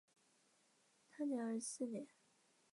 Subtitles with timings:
[1.11, 2.07] 大定二十四年。